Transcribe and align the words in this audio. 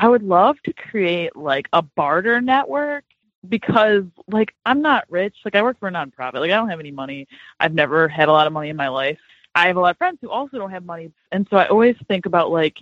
I 0.00 0.08
would 0.08 0.22
love 0.22 0.56
to 0.62 0.72
create 0.72 1.36
like 1.36 1.68
a 1.74 1.82
barter 1.82 2.40
network 2.40 3.04
because 3.46 4.04
like 4.28 4.54
I'm 4.64 4.80
not 4.80 5.04
rich. 5.10 5.36
Like 5.44 5.54
I 5.54 5.62
work 5.62 5.78
for 5.78 5.88
a 5.88 5.92
nonprofit. 5.92 6.40
Like 6.40 6.50
I 6.50 6.56
don't 6.56 6.70
have 6.70 6.80
any 6.80 6.90
money. 6.90 7.28
I've 7.60 7.74
never 7.74 8.08
had 8.08 8.30
a 8.30 8.32
lot 8.32 8.46
of 8.46 8.54
money 8.54 8.70
in 8.70 8.76
my 8.76 8.88
life. 8.88 9.18
I 9.54 9.66
have 9.66 9.76
a 9.76 9.80
lot 9.80 9.90
of 9.90 9.98
friends 9.98 10.16
who 10.22 10.30
also 10.30 10.56
don't 10.56 10.70
have 10.70 10.86
money. 10.86 11.12
And 11.32 11.46
so 11.50 11.58
I 11.58 11.66
always 11.68 11.96
think 12.08 12.24
about 12.24 12.50
like, 12.50 12.78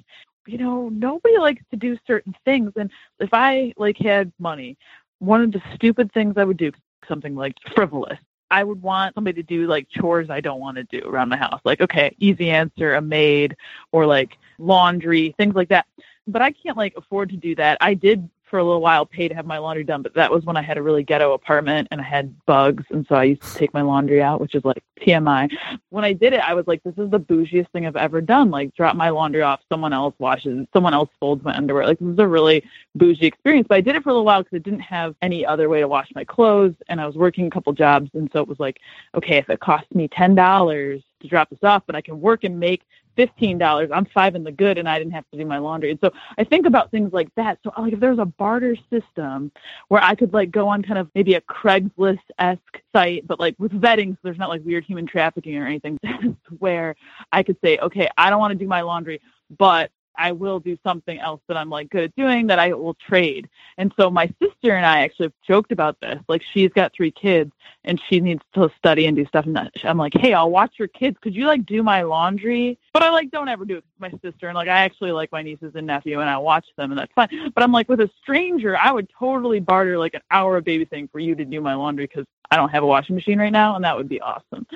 you 0.47 0.59
know, 0.59 0.91
nobody 0.91 1.39
likes 1.39 1.65
to 1.73 1.77
do 1.77 1.99
certain 2.07 2.37
things. 2.45 2.71
And 2.77 2.89
if 3.19 3.31
I 3.33 3.75
like 3.77 3.99
had 3.99 4.31
money, 4.39 4.79
one 5.19 5.43
of 5.43 5.51
the 5.51 5.63
stupid 5.75 6.13
things 6.13 6.35
I 6.37 6.45
would 6.45 6.57
do, 6.57 6.71
something 7.09 7.35
like 7.35 7.57
frivolous. 7.75 8.21
I 8.49 8.63
would 8.63 8.81
want 8.81 9.17
somebody 9.17 9.43
to 9.43 9.47
do 9.47 9.67
like 9.67 9.89
chores 9.91 10.31
I 10.31 10.41
don't 10.41 10.61
want 10.61 10.77
to 10.77 10.85
do 10.85 11.05
around 11.05 11.31
my 11.31 11.37
house. 11.37 11.61
Like, 11.65 11.81
okay, 11.81 12.15
easy 12.21 12.51
answer, 12.51 12.95
a 12.95 13.03
maid 13.03 13.57
or 13.91 14.07
like 14.07 14.39
laundry, 14.59 15.35
things 15.37 15.57
like 15.57 15.69
that. 15.71 15.87
But 16.29 16.43
I 16.43 16.53
can't 16.53 16.77
like 16.77 16.95
afford 16.97 17.31
to 17.31 17.37
do 17.37 17.55
that. 17.57 17.79
I 17.81 17.95
did 17.95 18.29
for 18.49 18.59
a 18.59 18.65
little 18.65 18.81
while 18.81 19.05
pay 19.05 19.29
to 19.29 19.35
have 19.35 19.47
my 19.47 19.59
laundry 19.59 19.85
done, 19.85 20.03
but 20.03 20.15
that 20.15 20.31
was 20.31 20.45
when 20.45 20.57
I 20.57 20.63
had 20.63 20.79
a 20.79 20.83
really 20.83 21.03
ghetto 21.03 21.33
apartment 21.35 21.89
and 21.91 22.01
I 22.01 22.05
had 22.05 22.35
bugs, 22.47 22.85
and 22.91 23.07
so 23.07 23.15
I 23.15 23.25
used 23.25 23.43
to 23.43 23.55
take 23.55 23.75
my 23.75 23.83
laundry 23.83 24.23
out, 24.23 24.41
which 24.41 24.55
is 24.55 24.65
like 24.65 24.83
TMI. 25.01 25.51
When 25.91 26.05
I 26.05 26.13
did 26.13 26.33
it, 26.33 26.41
I 26.41 26.55
was 26.55 26.67
like, 26.67 26.83
"This 26.83 26.97
is 26.97 27.11
the 27.11 27.21
bougiest 27.21 27.71
thing 27.71 27.87
I've 27.87 27.97
ever 27.97 28.21
done." 28.21 28.51
Like, 28.51 28.75
drop 28.75 28.97
my 28.97 29.11
laundry 29.11 29.43
off, 29.43 29.61
someone 29.69 29.93
else 29.93 30.15
washes, 30.19 30.67
someone 30.73 30.95
else 30.95 31.11
folds 31.21 31.45
my 31.45 31.55
underwear. 31.55 31.87
Like, 31.87 31.99
this 31.99 32.09
is 32.09 32.19
a 32.19 32.27
really 32.27 32.65
bougie 32.95 33.27
experience. 33.27 33.67
But 33.69 33.77
I 33.77 33.81
did 33.81 33.97
it 33.97 34.03
for 34.03 34.11
a 34.11 34.13
little 34.13 34.25
while 34.25 34.43
because 34.43 34.57
I 34.57 34.63
didn't 34.63 34.81
have 34.81 35.15
any 35.23 35.45
other 35.45 35.69
way 35.69 35.81
to 35.81 35.89
wash 35.89 36.09
my 36.15 36.25
clothes, 36.25 36.75
and 36.89 37.01
I 37.01 37.07
was 37.07 37.17
working 37.17 37.47
a 37.47 37.51
couple 37.51 37.73
jobs, 37.73 38.11
and 38.15 38.31
so 38.33 38.41
it 38.41 38.49
was 38.49 38.61
like, 38.61 38.81
okay, 39.15 39.37
if 39.37 39.51
it 39.51 39.61
costs 39.61 39.95
me 39.95 40.09
ten 40.09 40.35
dollars 40.35 41.03
to 41.21 41.29
drop 41.29 41.51
this 41.51 41.63
off, 41.63 41.83
but 41.87 41.97
I 41.97 42.01
can 42.01 42.21
work 42.21 42.45
and 42.45 42.59
make 42.59 42.83
fifteen 43.19 43.59
dollars. 43.59 43.91
I'm 43.93 44.07
five 44.07 44.37
in 44.37 44.45
the 44.45 44.53
good, 44.53 44.79
and 44.79 44.89
I 44.89 44.97
didn't 44.97 45.13
have 45.13 45.25
to 45.33 45.39
do 45.39 45.45
my 45.45 45.59
laundry. 45.59 45.91
And 45.91 45.99
so 46.01 46.13
I 46.39 46.45
think 46.45 46.67
about 46.67 46.93
things 46.93 47.13
like 47.13 47.35
that. 47.35 47.59
So 47.65 47.73
like 47.77 47.93
if 47.93 48.01
there's 48.01 48.21
a 48.21 48.25
barter 48.25 48.77
system 48.89 49.51
where 49.89 50.03
I 50.03 50.15
could 50.15 50.33
like 50.33 50.53
go 50.53 50.69
on 50.69 50.83
kind 50.83 50.99
of 50.99 51.11
maybe 51.17 51.35
a 51.35 51.41
Craigslist 51.41 52.21
esque 52.39 52.79
site, 52.95 53.27
but 53.27 53.41
like 53.41 53.57
with 53.59 53.73
vetting, 53.73 54.13
so 54.13 54.19
there's 54.23 54.39
not 54.39 54.49
like 54.49 54.65
weird 54.65 54.85
human 54.85 55.07
trafficking 55.07 55.57
or 55.57 55.67
anything. 55.67 55.99
where 56.61 56.95
I 57.33 57.43
could 57.43 57.57
say, 57.63 57.79
okay, 57.79 58.09
I 58.17 58.31
don't 58.31 58.39
want 58.39 58.53
to 58.53 58.59
do 58.59 58.69
my 58.69 58.83
laundry, 58.83 59.21
but 59.59 59.91
I 60.17 60.33
will 60.33 60.61
do 60.61 60.77
something 60.85 61.19
else 61.19 61.41
that 61.49 61.57
I'm 61.57 61.71
like 61.71 61.91
good 61.91 62.05
at 62.05 62.17
doing 62.17 62.49
that 62.49 62.59
I 62.59 62.73
will 62.73 62.95
trade. 62.95 63.49
And 63.79 63.93
so 63.99 64.11
my 64.11 64.33
sister 64.61 64.75
and 64.75 64.87
I 64.87 65.01
actually 65.01 65.33
joked 65.47 65.73
about 65.73 66.01
this. 66.01 66.19
Like 66.29 66.43
she's 66.53 66.73
got 66.73 66.93
three 66.93 67.11
kids 67.11 67.53
and 67.85 68.01
she 68.09 68.21
needs 68.21 68.43
to 68.55 68.71
study 68.77 69.07
and 69.07 69.17
do 69.17 69.25
stuff. 69.27 69.47
And 69.47 69.71
I'm 69.85 69.99
like, 69.99 70.15
hey, 70.15 70.35
I'll 70.35 70.51
watch 70.51 70.75
your 70.79 70.89
kids. 70.89 71.17
Could 71.21 71.35
you 71.35 71.47
like 71.47 71.65
do 71.67 71.83
my 71.83 72.03
laundry? 72.03 72.79
But 72.93 73.03
I 73.03 73.11
like 73.11 73.31
don't 73.31 73.49
ever 73.49 73.65
do 73.65 73.77
it 73.77 73.85
with 74.01 74.13
my 74.13 74.19
sister. 74.21 74.49
And 74.49 74.55
like 74.55 74.69
I 74.69 74.81
actually 74.81 75.13
like 75.13 75.33
my 75.33 75.43
nieces 75.43 75.73
and 75.75 75.87
nephew 75.87 76.21
and 76.21 76.29
I 76.29 76.39
watch 76.39 76.67
them 76.77 76.91
and 76.91 76.99
that's 76.99 77.13
fine. 77.15 77.53
But 77.55 77.63
I'm 77.63 77.73
like 77.73 77.89
with 77.89 78.01
a 78.01 78.11
stranger, 78.23 78.77
I 78.77 78.93
would 78.93 79.09
totally 79.19 79.61
barter 79.61 79.99
like 79.99 80.15
an 80.15 80.23
hour 80.31 80.57
of 80.57 80.65
babysitting 80.65 81.11
for 81.11 81.19
you 81.19 81.35
to 81.35 81.45
do 81.45 81.61
my 81.61 81.75
laundry 81.75 82.07
because 82.07 82.27
I 82.51 82.57
don't 82.57 82.71
have 82.71 82.83
a 82.83 82.87
washing 82.87 83.15
machine 83.15 83.39
right 83.39 83.53
now, 83.53 83.77
and 83.77 83.85
that 83.85 83.95
would 83.95 84.09
be 84.09 84.23
awesome. 84.23 84.67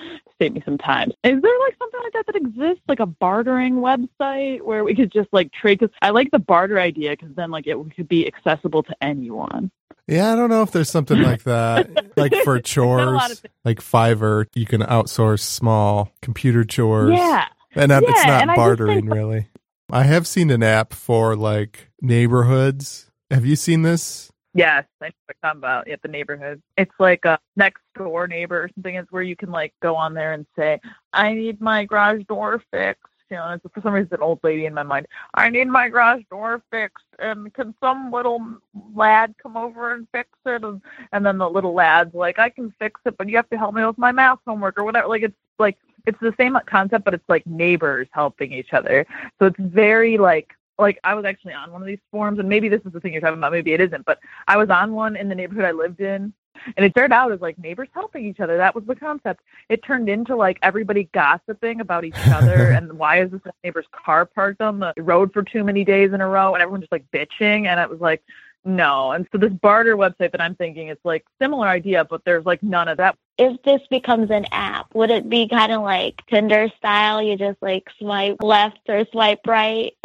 Save 0.42 0.54
me 0.54 0.62
some 0.64 0.76
time. 0.76 1.12
Is 1.22 1.40
there 1.40 1.58
like 1.60 1.76
something 1.78 2.00
like 2.02 2.12
that 2.14 2.26
that 2.26 2.34
exists, 2.34 2.82
like 2.88 2.98
a 2.98 3.06
bartering 3.06 3.76
website 3.76 4.60
where 4.62 4.82
we 4.82 4.92
could 4.92 5.12
just 5.12 5.28
like 5.30 5.52
trade? 5.52 5.78
Because 5.78 5.94
I 6.02 6.10
like 6.10 6.32
the 6.32 6.40
barter 6.40 6.80
idea 6.80 7.10
because 7.10 7.32
then 7.36 7.52
like 7.52 7.68
it 7.68 7.76
could 7.94 8.08
be 8.08 8.26
accessible 8.26 8.82
to 8.82 8.96
anyone. 9.00 9.70
Yeah, 10.08 10.32
I 10.32 10.34
don't 10.34 10.50
know 10.50 10.62
if 10.62 10.72
there's 10.72 10.90
something 10.90 11.22
like 11.22 11.44
that, 11.44 12.16
like 12.16 12.34
for 12.42 12.58
chores, 12.58 13.44
like 13.64 13.78
Fiverr. 13.78 14.46
You 14.52 14.66
can 14.66 14.80
outsource 14.80 15.42
small 15.42 16.10
computer 16.22 16.64
chores. 16.64 17.16
Yeah, 17.16 17.46
and 17.76 17.90
yeah, 17.90 18.00
it's 18.02 18.24
not 18.24 18.42
and 18.42 18.56
bartering 18.56 19.06
really. 19.06 19.46
I 19.92 20.02
have 20.02 20.26
seen 20.26 20.50
an 20.50 20.64
app 20.64 20.92
for 20.92 21.36
like 21.36 21.88
neighborhoods. 22.00 23.12
Have 23.30 23.46
you 23.46 23.54
seen 23.54 23.82
this? 23.82 24.31
Yes, 24.54 24.84
I 25.00 25.06
know 25.06 25.12
what 25.26 25.36
you're 25.42 25.48
talking 25.50 25.58
about. 25.60 25.88
At 25.88 26.02
the 26.02 26.08
neighborhood, 26.08 26.62
it's 26.76 26.92
like 26.98 27.24
a 27.24 27.38
next 27.56 27.82
door 27.96 28.26
neighbor 28.26 28.62
or 28.64 28.70
something. 28.74 28.96
It's 28.96 29.10
where 29.10 29.22
you 29.22 29.36
can 29.36 29.50
like 29.50 29.72
go 29.80 29.96
on 29.96 30.12
there 30.14 30.34
and 30.34 30.46
say, 30.56 30.80
"I 31.12 31.32
need 31.32 31.60
my 31.60 31.84
garage 31.86 32.24
door 32.26 32.62
fixed." 32.70 33.02
You 33.30 33.38
know, 33.38 33.58
for 33.72 33.80
some 33.80 33.94
reason 33.94 34.12
an 34.12 34.20
old 34.20 34.40
lady 34.42 34.66
in 34.66 34.74
my 34.74 34.82
mind. 34.82 35.06
I 35.34 35.48
need 35.48 35.68
my 35.68 35.88
garage 35.88 36.22
door 36.30 36.62
fixed, 36.70 37.06
and 37.18 37.52
can 37.54 37.74
some 37.80 38.10
little 38.10 38.58
lad 38.94 39.34
come 39.42 39.56
over 39.56 39.94
and 39.94 40.06
fix 40.12 40.28
it? 40.44 40.62
And, 40.62 40.82
and 41.12 41.24
then 41.24 41.38
the 41.38 41.48
little 41.48 41.72
lad's 41.72 42.14
like, 42.14 42.38
"I 42.38 42.50
can 42.50 42.74
fix 42.78 43.00
it, 43.06 43.16
but 43.16 43.30
you 43.30 43.36
have 43.36 43.48
to 43.50 43.58
help 43.58 43.74
me 43.74 43.84
with 43.86 43.96
my 43.96 44.12
math 44.12 44.40
homework 44.46 44.78
or 44.78 44.84
whatever." 44.84 45.08
Like 45.08 45.22
it's 45.22 45.36
like 45.58 45.78
it's 46.06 46.20
the 46.20 46.34
same 46.36 46.58
concept, 46.66 47.04
but 47.06 47.14
it's 47.14 47.28
like 47.28 47.46
neighbors 47.46 48.08
helping 48.12 48.52
each 48.52 48.74
other. 48.74 49.06
So 49.38 49.46
it's 49.46 49.58
very 49.58 50.18
like 50.18 50.54
like 50.78 50.98
I 51.04 51.14
was 51.14 51.24
actually 51.24 51.54
on 51.54 51.72
one 51.72 51.82
of 51.82 51.86
these 51.86 52.00
forums, 52.10 52.38
and 52.38 52.48
maybe 52.48 52.68
this 52.68 52.80
is 52.84 52.92
the 52.92 53.00
thing 53.00 53.12
you're 53.12 53.20
talking 53.20 53.38
about, 53.38 53.52
maybe 53.52 53.72
it 53.72 53.80
isn't, 53.80 54.04
but 54.04 54.18
I 54.46 54.56
was 54.56 54.70
on 54.70 54.92
one 54.92 55.16
in 55.16 55.28
the 55.28 55.34
neighborhood 55.34 55.64
I 55.64 55.72
lived 55.72 56.00
in, 56.00 56.32
and 56.76 56.86
it 56.86 56.92
started 56.92 57.14
out 57.14 57.32
as 57.32 57.40
like 57.40 57.58
neighbors 57.58 57.88
helping 57.92 58.26
each 58.26 58.40
other. 58.40 58.56
That 58.56 58.74
was 58.74 58.84
the 58.84 58.94
concept. 58.94 59.42
It 59.68 59.82
turned 59.82 60.08
into 60.08 60.36
like 60.36 60.58
everybody 60.62 61.08
gossiping 61.12 61.80
about 61.80 62.04
each 62.04 62.14
other, 62.28 62.70
and 62.76 62.92
why 62.94 63.22
is 63.22 63.30
this 63.30 63.40
neighbor's 63.64 63.86
car 63.92 64.26
parked 64.26 64.60
on 64.60 64.78
the 64.78 64.92
road 64.98 65.32
for 65.32 65.42
too 65.42 65.64
many 65.64 65.84
days 65.84 66.12
in 66.12 66.20
a 66.20 66.28
row, 66.28 66.54
and 66.54 66.62
everyone 66.62 66.80
just 66.80 66.92
like 66.92 67.04
bitching, 67.12 67.66
and 67.66 67.80
it 67.80 67.88
was 67.88 68.00
like. 68.00 68.22
No. 68.64 69.10
And 69.10 69.26
so 69.32 69.38
this 69.38 69.52
barter 69.52 69.96
website 69.96 70.30
that 70.30 70.40
I'm 70.40 70.54
thinking 70.54 70.86
is 70.86 70.98
like 71.02 71.24
similar 71.40 71.66
idea, 71.66 72.04
but 72.04 72.24
there's 72.24 72.46
like 72.46 72.62
none 72.62 72.86
of 72.86 72.96
that. 72.98 73.18
If 73.36 73.60
this 73.64 73.80
becomes 73.90 74.30
an 74.30 74.46
app, 74.52 74.94
would 74.94 75.10
it 75.10 75.28
be 75.28 75.48
kind 75.48 75.72
of 75.72 75.82
like 75.82 76.24
Tinder 76.28 76.68
style? 76.78 77.20
You 77.20 77.36
just 77.36 77.60
like 77.60 77.88
swipe 77.98 78.36
left 78.40 78.78
or 78.88 79.04
swipe 79.10 79.40
right? 79.48 79.94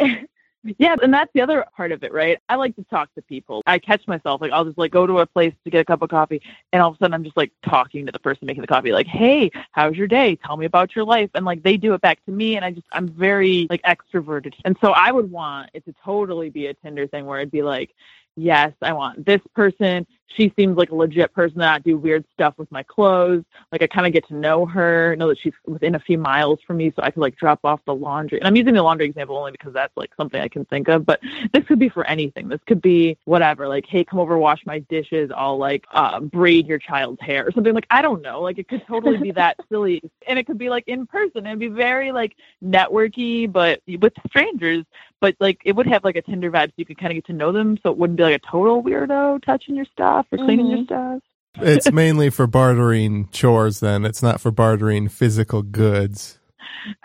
Yeah, 0.78 0.96
and 1.02 1.12
that's 1.12 1.32
the 1.32 1.40
other 1.40 1.64
part 1.76 1.92
of 1.92 2.02
it, 2.02 2.12
right? 2.12 2.38
I 2.48 2.56
like 2.56 2.76
to 2.76 2.84
talk 2.84 3.14
to 3.14 3.22
people. 3.22 3.62
I 3.66 3.78
catch 3.78 4.06
myself 4.06 4.40
like 4.40 4.52
I'll 4.52 4.64
just 4.64 4.78
like 4.78 4.90
go 4.90 5.06
to 5.06 5.20
a 5.20 5.26
place 5.26 5.54
to 5.64 5.70
get 5.70 5.80
a 5.80 5.84
cup 5.84 6.02
of 6.02 6.10
coffee 6.10 6.42
and 6.72 6.82
all 6.82 6.90
of 6.90 6.96
a 6.96 6.98
sudden 6.98 7.14
I'm 7.14 7.24
just 7.24 7.36
like 7.36 7.52
talking 7.64 8.06
to 8.06 8.12
the 8.12 8.18
person 8.18 8.46
making 8.46 8.60
the 8.60 8.66
coffee 8.66 8.92
like, 8.92 9.06
"Hey, 9.06 9.50
how's 9.72 9.96
your 9.96 10.06
day? 10.06 10.36
Tell 10.36 10.56
me 10.56 10.66
about 10.66 10.94
your 10.94 11.04
life." 11.04 11.30
And 11.34 11.44
like 11.44 11.62
they 11.62 11.76
do 11.76 11.94
it 11.94 12.00
back 12.00 12.24
to 12.26 12.32
me 12.32 12.56
and 12.56 12.64
I 12.64 12.72
just 12.72 12.86
I'm 12.92 13.08
very 13.08 13.66
like 13.70 13.82
extroverted. 13.82 14.54
And 14.64 14.76
so 14.80 14.92
I 14.92 15.10
would 15.12 15.30
want 15.30 15.70
it 15.74 15.84
to 15.86 15.94
totally 16.04 16.50
be 16.50 16.66
a 16.66 16.74
Tinder 16.74 17.06
thing 17.06 17.26
where 17.26 17.38
it'd 17.38 17.50
be 17.50 17.62
like, 17.62 17.94
"Yes, 18.36 18.72
I 18.82 18.92
want 18.92 19.24
this 19.24 19.40
person 19.54 20.06
she 20.36 20.52
seems 20.56 20.76
like 20.76 20.90
a 20.90 20.94
legit 20.94 21.32
person 21.32 21.58
that 21.58 21.74
I 21.74 21.78
do 21.78 21.96
weird 21.96 22.24
stuff 22.34 22.54
with 22.58 22.70
my 22.70 22.82
clothes. 22.82 23.44
Like 23.72 23.82
I 23.82 23.86
kind 23.86 24.06
of 24.06 24.12
get 24.12 24.26
to 24.28 24.34
know 24.34 24.66
her, 24.66 25.16
know 25.16 25.28
that 25.28 25.38
she's 25.38 25.54
within 25.66 25.94
a 25.94 26.00
few 26.00 26.18
miles 26.18 26.60
from 26.66 26.76
me, 26.76 26.92
so 26.94 27.02
I 27.02 27.10
could 27.10 27.20
like 27.20 27.36
drop 27.36 27.60
off 27.64 27.80
the 27.86 27.94
laundry. 27.94 28.38
And 28.38 28.46
I'm 28.46 28.56
using 28.56 28.74
the 28.74 28.82
laundry 28.82 29.06
example 29.06 29.36
only 29.36 29.52
because 29.52 29.72
that's 29.72 29.96
like 29.96 30.10
something 30.16 30.40
I 30.40 30.48
can 30.48 30.64
think 30.66 30.88
of. 30.88 31.06
But 31.06 31.20
this 31.52 31.64
could 31.64 31.78
be 31.78 31.88
for 31.88 32.06
anything. 32.06 32.48
This 32.48 32.60
could 32.66 32.82
be 32.82 33.16
whatever. 33.24 33.68
Like, 33.68 33.86
hey, 33.86 34.04
come 34.04 34.20
over, 34.20 34.38
wash 34.38 34.64
my 34.66 34.80
dishes. 34.80 35.30
I'll 35.34 35.58
like 35.58 35.84
uh, 35.92 36.20
braid 36.20 36.66
your 36.66 36.78
child's 36.78 37.20
hair 37.20 37.46
or 37.46 37.52
something. 37.52 37.74
Like 37.74 37.86
I 37.90 38.02
don't 38.02 38.22
know. 38.22 38.40
Like 38.42 38.58
it 38.58 38.68
could 38.68 38.86
totally 38.86 39.18
be 39.18 39.32
that 39.32 39.56
silly, 39.68 40.02
and 40.26 40.38
it 40.38 40.46
could 40.46 40.58
be 40.58 40.68
like 40.68 40.84
in 40.86 41.06
person. 41.06 41.46
It'd 41.46 41.58
be 41.58 41.68
very 41.68 42.12
like 42.12 42.36
networky, 42.62 43.50
but 43.50 43.80
with 44.00 44.12
strangers. 44.28 44.84
But 45.20 45.36
like 45.40 45.60
it 45.64 45.74
would 45.74 45.86
have 45.86 46.04
like 46.04 46.16
a 46.16 46.22
Tinder 46.22 46.50
vibe, 46.50 46.68
so 46.68 46.74
you 46.76 46.84
could 46.84 46.98
kind 46.98 47.10
of 47.10 47.16
get 47.16 47.26
to 47.26 47.32
know 47.32 47.50
them. 47.50 47.78
So 47.82 47.90
it 47.90 47.96
wouldn't 47.96 48.16
be 48.16 48.22
like 48.22 48.36
a 48.36 48.46
total 48.50 48.82
weirdo 48.82 49.42
touching 49.42 49.74
your 49.74 49.86
stuff 49.86 50.17
or 50.30 50.38
cleaning 50.38 50.66
mm-hmm. 50.66 50.76
your 50.76 50.84
stuff. 50.84 51.22
it's 51.56 51.92
mainly 51.92 52.30
for 52.30 52.46
bartering 52.46 53.28
chores 53.30 53.80
then. 53.80 54.04
It's 54.04 54.22
not 54.22 54.40
for 54.40 54.50
bartering 54.50 55.08
physical 55.08 55.62
goods. 55.62 56.38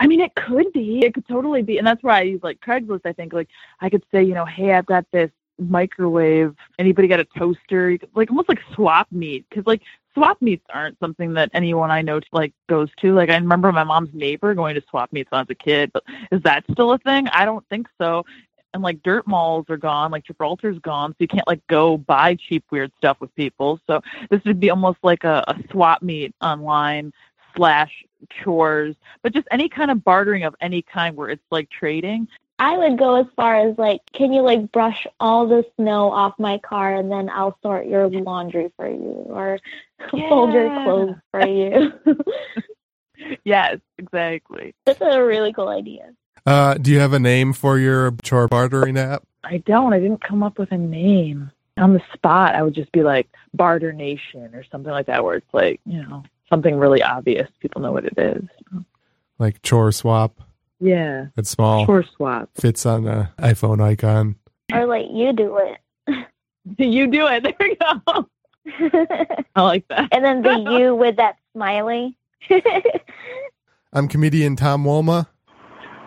I 0.00 0.06
mean, 0.06 0.20
it 0.20 0.34
could 0.34 0.72
be. 0.72 1.04
It 1.04 1.14
could 1.14 1.26
totally 1.28 1.62
be. 1.62 1.78
And 1.78 1.86
that's 1.86 2.02
why 2.02 2.20
I 2.20 2.22
use 2.22 2.40
like 2.42 2.60
Craigslist. 2.60 3.02
I 3.04 3.12
think 3.12 3.32
like 3.32 3.48
I 3.80 3.90
could 3.90 4.04
say, 4.12 4.22
you 4.22 4.34
know, 4.34 4.44
hey, 4.44 4.72
I've 4.72 4.86
got 4.86 5.04
this 5.12 5.30
microwave. 5.58 6.54
Anybody 6.78 7.08
got 7.08 7.20
a 7.20 7.26
toaster? 7.36 7.98
Could, 7.98 8.10
like 8.14 8.30
almost 8.30 8.48
like 8.48 8.60
swap 8.74 9.08
meet 9.10 9.46
because 9.48 9.66
like 9.66 9.82
swap 10.14 10.40
meets 10.40 10.64
aren't 10.72 10.98
something 11.00 11.34
that 11.34 11.50
anyone 11.52 11.90
I 11.90 12.02
know 12.02 12.20
like 12.32 12.52
goes 12.68 12.88
to. 13.00 13.14
Like 13.14 13.30
I 13.30 13.36
remember 13.36 13.72
my 13.72 13.84
mom's 13.84 14.10
neighbor 14.12 14.54
going 14.54 14.74
to 14.74 14.82
swap 14.88 15.12
meets 15.12 15.30
when 15.30 15.40
I 15.40 15.42
was 15.42 15.50
a 15.50 15.54
kid, 15.54 15.90
but 15.92 16.04
is 16.30 16.42
that 16.42 16.64
still 16.70 16.92
a 16.92 16.98
thing? 16.98 17.28
I 17.28 17.44
don't 17.44 17.66
think 17.68 17.88
so 17.98 18.24
and 18.74 18.82
like 18.82 19.02
dirt 19.02 19.26
malls 19.26 19.64
are 19.70 19.78
gone, 19.78 20.10
like 20.10 20.24
Gibraltar's 20.24 20.78
gone, 20.80 21.12
so 21.12 21.16
you 21.20 21.28
can't 21.28 21.46
like 21.46 21.66
go 21.68 21.96
buy 21.96 22.34
cheap 22.34 22.64
weird 22.70 22.92
stuff 22.98 23.18
with 23.20 23.34
people. 23.34 23.80
So 23.86 24.02
this 24.28 24.44
would 24.44 24.60
be 24.60 24.70
almost 24.70 24.98
like 25.02 25.24
a, 25.24 25.44
a 25.48 25.56
swap 25.70 26.02
meet 26.02 26.34
online 26.42 27.12
slash 27.56 28.04
chores, 28.30 28.96
but 29.22 29.32
just 29.32 29.48
any 29.50 29.68
kind 29.68 29.90
of 29.90 30.04
bartering 30.04 30.44
of 30.44 30.54
any 30.60 30.82
kind 30.82 31.16
where 31.16 31.30
it's 31.30 31.44
like 31.50 31.70
trading. 31.70 32.28
I 32.58 32.76
would 32.76 32.98
go 32.98 33.16
as 33.16 33.26
far 33.34 33.56
as 33.56 33.76
like, 33.78 34.00
can 34.12 34.32
you 34.32 34.42
like 34.42 34.70
brush 34.70 35.06
all 35.18 35.46
the 35.46 35.64
snow 35.76 36.10
off 36.10 36.34
my 36.38 36.58
car 36.58 36.94
and 36.94 37.10
then 37.10 37.28
I'll 37.28 37.58
sort 37.62 37.86
your 37.86 38.08
laundry 38.08 38.70
for 38.76 38.88
you 38.88 39.24
or 39.28 39.58
yeah. 40.12 40.28
fold 40.28 40.52
your 40.52 40.68
clothes 40.84 41.16
for 41.30 41.46
you. 41.46 41.92
yes, 43.44 43.78
exactly. 43.98 44.74
That's 44.84 45.00
a 45.00 45.22
really 45.22 45.52
cool 45.52 45.68
idea. 45.68 46.12
Uh, 46.46 46.74
do 46.74 46.90
you 46.90 46.98
have 46.98 47.12
a 47.12 47.18
name 47.18 47.52
for 47.52 47.78
your 47.78 48.12
chore 48.22 48.48
bartering 48.48 48.98
app? 48.98 49.24
I 49.44 49.58
don't. 49.58 49.92
I 49.92 50.00
didn't 50.00 50.22
come 50.22 50.42
up 50.42 50.58
with 50.58 50.72
a 50.72 50.78
name. 50.78 51.50
On 51.76 51.92
the 51.92 52.02
spot, 52.12 52.54
I 52.54 52.62
would 52.62 52.74
just 52.74 52.92
be 52.92 53.02
like 53.02 53.28
Barter 53.52 53.92
Nation 53.92 54.54
or 54.54 54.64
something 54.70 54.92
like 54.92 55.06
that, 55.06 55.24
where 55.24 55.36
it's 55.36 55.54
like, 55.54 55.80
you 55.86 56.02
know, 56.02 56.22
something 56.48 56.76
really 56.76 57.02
obvious. 57.02 57.48
People 57.60 57.80
know 57.82 57.92
what 57.92 58.04
it 58.04 58.14
is. 58.16 58.44
Like 59.38 59.62
Chore 59.62 59.90
Swap? 59.92 60.40
Yeah. 60.80 61.26
It's 61.36 61.50
small. 61.50 61.86
Chore 61.86 62.04
Swap. 62.16 62.50
Fits 62.54 62.86
on 62.86 63.04
the 63.04 63.28
iPhone 63.38 63.82
icon. 63.82 64.36
Or 64.72 64.86
like 64.86 65.06
you 65.10 65.32
do 65.32 65.58
it. 65.58 66.26
you 66.78 67.06
do 67.06 67.26
it. 67.26 67.42
There 67.42 67.68
you 67.68 67.76
go. 67.76 68.28
I 69.56 69.62
like 69.62 69.88
that. 69.88 70.08
And 70.12 70.24
then 70.24 70.42
the 70.42 70.58
you 70.78 70.94
with 70.94 71.16
that 71.16 71.36
smiley. 71.52 72.16
I'm 73.92 74.08
comedian 74.08 74.56
Tom 74.56 74.84
Wolma. 74.84 75.26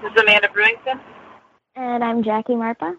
This 0.01 0.11
is 0.11 0.21
Amanda 0.21 0.47
Brewington. 0.49 0.99
And 1.75 2.03
I'm 2.03 2.23
Jackie 2.23 2.53
Marpa. 2.53 2.95